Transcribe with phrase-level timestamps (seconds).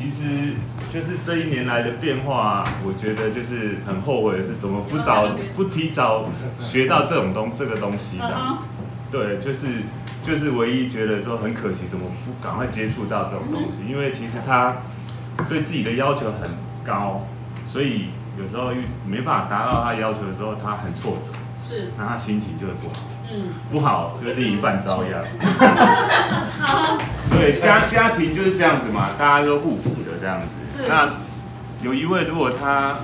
[0.00, 0.54] 其实
[0.90, 6.24] 就是这一年来的变化，我觉得就是很后悔的是怎么不早不提早
[6.58, 8.58] 学到这种东这个东西的。
[9.12, 9.82] 对，就是
[10.22, 13.86] 就是唯一觉得说很可惜，怎么不赶快接触到这种东西？
[13.86, 14.78] 因为其实他
[15.50, 16.48] 对自己的要求很
[16.82, 17.26] 高，
[17.66, 18.06] 所以
[18.40, 22.94] 有时候又没办法达到他要求的时候，他很挫折，是，那他心情就会不好。
[23.32, 25.22] 嗯，不好就另一半遭殃。
[27.30, 30.46] 对，家家庭就是这样子嘛，大家都互补的这样子。
[30.88, 31.14] 那
[31.82, 32.96] 有一位如果他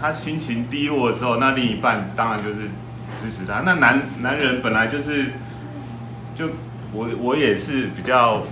[0.00, 2.60] 他心情低落的时候，那另一半当然就是
[3.20, 3.60] 支持他。
[3.64, 5.32] 那男男人本来就是
[6.34, 6.48] 就
[6.92, 8.42] 我我也是比较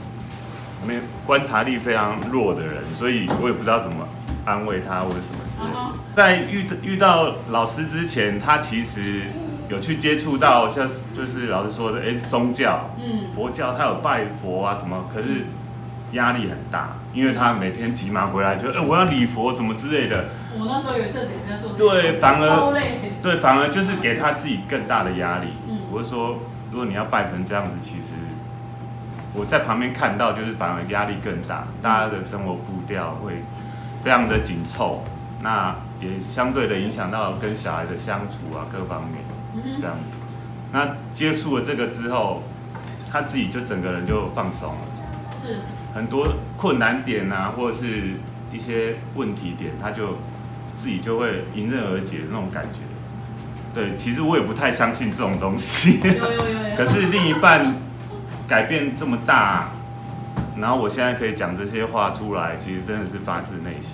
[0.86, 4.06] 没观察力非常弱的人，所以我也不知道怎么
[4.46, 5.92] 安慰他或者什么之类的。
[6.14, 9.24] 在遇遇到老师之前，他其实。
[9.68, 15.46] 有去接触到像就是老师说的，哎，宗教，嗯，佛教，他有拜佛啊什么，可是
[16.12, 20.26] 压力很大，因为他每天急忙回来就，哎，我要礼佛怎么之类的。
[20.56, 21.72] 我那时候有一阵子也在做。
[21.76, 22.72] 对，反而
[23.20, 25.48] 对，反而就是给他自己更大的压力。
[25.68, 26.38] 嗯，我是说，
[26.70, 28.12] 如果你要拜成这样子，其实
[29.34, 33.42] 我在旁边看到，就是反而压力更大，大家的生活步调会
[34.06, 35.02] 非常的紧凑，
[35.42, 39.76] 那也相对的影响到跟小孩的相处啊各方面。
[39.80, 40.12] 这样子，
[40.70, 42.44] 那接触了这个之后，
[43.10, 44.78] 他自己就整个人就放松了。
[45.42, 45.56] 是，
[45.92, 48.20] 很多困难点啊，或者是
[48.52, 50.18] 一些问题点，他就
[50.76, 52.78] 自己就会迎刃而解的那种感觉。
[53.74, 55.98] 对，其实我也不太相信这种东西。
[56.04, 56.76] 有有有有。
[56.78, 57.74] 可是另一半
[58.46, 59.70] 改变这么大，
[60.58, 63.92] 然后我现在可以讲这些话出来，其实真的是发自内心。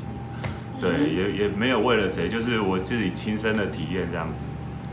[0.81, 4.41] 对，也也没有为了谁，就是我自己亲身的体验这样子。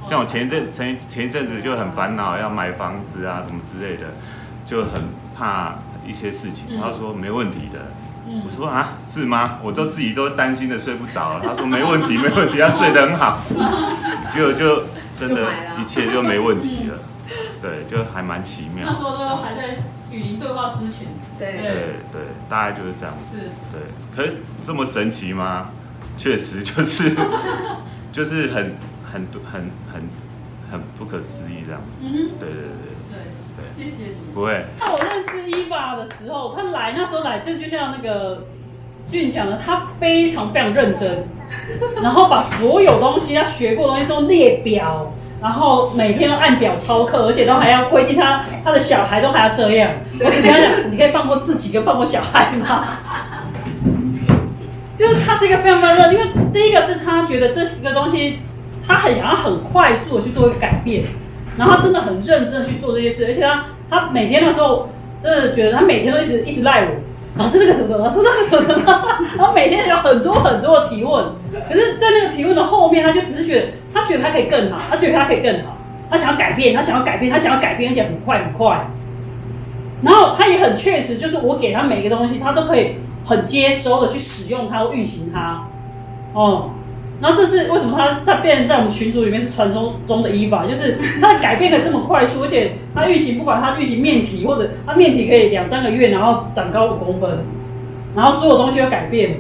[0.06, 4.06] 像我前一阵前前一阵子就很烦恼要买房子啊什么之类的，
[4.66, 5.02] 就很
[5.38, 5.76] 怕
[6.08, 6.80] 一些事情。
[6.80, 7.92] 他说没问题的，
[8.46, 9.60] 我说啊是吗？
[9.64, 11.40] 我都自己都担心的睡不着。
[11.44, 13.42] 他说没问题没问题，他睡得很好。
[14.32, 14.84] 结果就
[15.16, 15.48] 真的
[15.80, 17.00] 一切就没问题了。
[17.62, 18.86] 对，就还蛮奇妙。
[18.88, 19.76] 那时候都还在
[20.12, 21.08] 语音对话之前。
[21.38, 21.62] 对对
[22.12, 23.38] 对，大概就是这样子。
[23.38, 23.44] 是。
[23.72, 23.82] 对，
[24.16, 25.72] 可是这么神奇吗？
[26.18, 27.16] 确实就是
[28.12, 28.76] 就是很。
[29.12, 30.02] 很很很
[30.72, 32.70] 很不可思议这样子，嗯哼，对对对
[33.10, 33.18] 对
[33.58, 34.66] 对，谢谢你，不会。
[34.80, 38.44] 那我认识伊娃的时候，他来那时候来，就就像那个
[39.10, 41.28] 俊讲的，他非常非常认真，
[42.04, 45.12] 然后把所有东西他学过东西都列表，
[45.42, 49.92] 然后每天都按表操课，而且都还要规定他他的小孩都还要这样。
[50.20, 52.86] 我跟他讲，你可以放过自己跟放过小孩吗？
[54.98, 58.40] 就是他是一个非常非常认，因为第一个是他觉得这个东西。
[58.88, 61.04] 他很想要很快速的去做一个改变，
[61.56, 64.90] 然后他真的很认真的去做这些事，而且他他每天的时候
[65.22, 66.96] 真的觉得他每天都一直一直赖我，
[67.38, 68.84] 老师那个什么，老师那个什么，
[69.38, 71.24] 然后每天有很多很多的提问，
[71.70, 75.78] 可是，在那个提问的后面，他就只是觉得他觉得他可以更好，他觉得他可以更好，
[76.10, 78.86] 他想要改变，他想要改变，他想要改变，而且很快很快，
[80.02, 82.96] 然后他也很确实，就是我给他每一个东西，他都可以
[83.26, 85.68] 很接收的去使用它，运行它，
[86.34, 86.72] 哦。
[87.22, 97.40] 然后这是为什么他他变成在我们群组里面是传说中的伊法，就是他改变可以这么快速，而且他运行不管他运行面体或者他面体可以两三个月，然后长高五公分，
[98.16, 99.36] 然后所有东西都改变，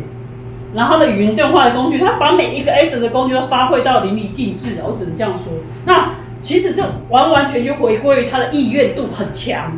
[0.74, 5.53] 然后他的语音对话的工具，他把每一个 S 的工具都发挥到淋漓尽致，我只能这样说。
[5.85, 9.72] 那其实这完完全全回归于他的意愿度很强，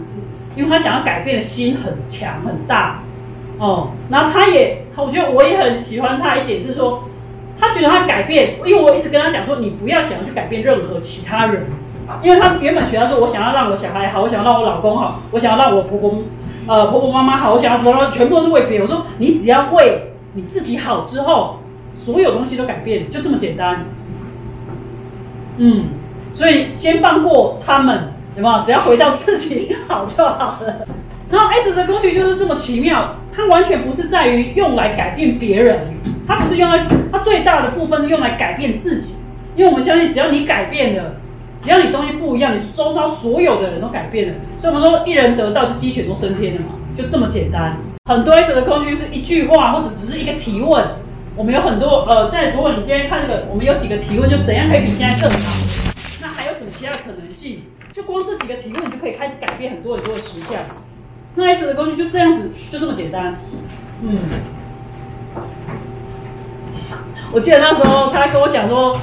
[0.56, 3.02] 因为他想要改变的心很强很大
[3.58, 3.92] 哦。
[4.10, 7.04] 然后他也，我觉得我也很喜欢他一点是说。
[7.64, 11.68] 他觉得他改变，因为我一直跟他讲说，你不要想要去改变任何其他人，
[12.24, 16.24] 因为他原本学到说，我想要让我小孩好，我想要让我老公好，我想要让我婆婆，
[16.66, 18.88] 呃婆婆妈妈好，我想要什么，全部都是为别人。
[18.88, 21.60] 我说你只要为你自己好之后，
[21.94, 23.86] 所有东西都改变，就这么简单。
[25.58, 25.84] 嗯，
[26.34, 28.64] 所以先放过他们，有没有？
[28.66, 30.86] 只要回到自己好就好了。
[31.30, 35.80] 然后 S 的工具就是这么奇妙，它完全不是在于用来改变别人。
[36.28, 39.16] 它不是用来，它最大的部分是用来改变自己，
[39.56, 41.16] 因为我们相信，只要你改变了，
[41.62, 47.76] 只要你东西不一样，你周遭所有的人都改变了，所以我们说一人得道，就鸡犬都升天了嘛，就这么简单。
[48.06, 50.84] 很多 S 的工具是一句话，或者只是一个提问。
[51.36, 55.38] 我们有很多呃，在如果你今天看这个，我们有几个提问，就怎样可以比现在更好？
[56.20, 57.62] 那还有什么其他的可能性？
[57.94, 60.60] 就光这几个提问，你就可以开始改变很多很多的实相。
[61.36, 63.36] 那 S 的工具就这样子，就这么简单，
[64.02, 64.18] 嗯。
[67.32, 69.00] 我记得那时候他跟我讲说，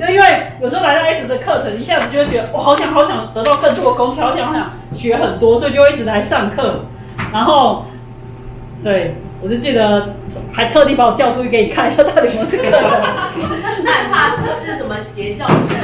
[0.00, 6.86] 就 因为有时候来到 S 的课程，一下子就会觉得我好想好想得到更多的工具，好想好想学很多，所以就会一直来上课。
[7.32, 7.84] 然后，
[8.82, 10.14] 对，我就记得
[10.52, 12.62] 还特地把我叫出去给你看一下到底有没有这个。
[13.82, 15.74] 那很怕是什么邪教组织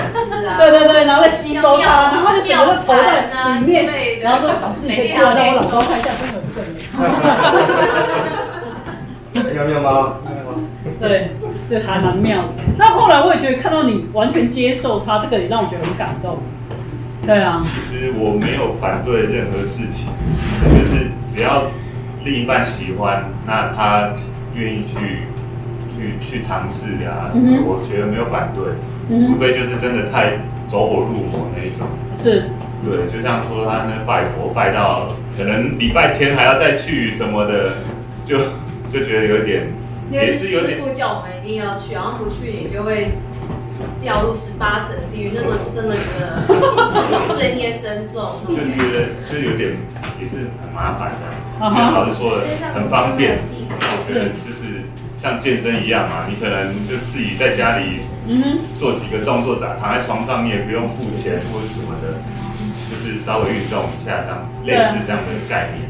[0.47, 0.59] 啊？
[0.59, 3.27] 对对对，然后再吸收它，然后就整个投在
[3.59, 6.67] 里面，然后说老师你可以出来让我老高看一下，真的有这个
[9.43, 9.55] 人。
[9.55, 10.15] 妙妙吗？
[11.01, 11.31] 对，
[11.69, 12.49] 这还蛮妙的。
[12.79, 16.39] 那后来我也觉得看到你完全接受他，这个也让我觉得很感动。
[17.27, 17.59] 对啊。
[17.61, 20.07] 其实我没有反对任何事情，
[20.63, 21.65] 就是只要
[22.25, 24.15] 另一半喜欢，那他
[24.55, 25.25] 愿意去
[25.95, 31.87] 去去尝试呀什么，我觉得没有反对，除非就是真的太走火入魔那一种。
[32.17, 32.51] 是。
[32.85, 37.77] 对，就像说他那拜佛拜到可能礼拜天还要再去什么的，
[38.27, 38.39] 就
[38.93, 39.69] 就觉得有点。
[40.11, 43.13] 也是师傅叫我们一定要去，然后不去你就会
[44.01, 45.33] 掉入十八层地狱。
[45.35, 49.77] 那时候就真的觉得罪孽深重，就觉得就有点
[50.21, 51.23] 也是很麻烦的。
[51.59, 52.45] 就老师说的
[52.75, 53.39] 很方便，
[53.71, 54.83] 我觉得就是
[55.17, 58.01] 像健身一样嘛，你可能就自己在家里
[58.79, 62.19] 做几个动作，打躺在床上，你也不用付钱或者什么的，
[62.91, 65.83] 就是稍微运动一下这样，类似这样的概念。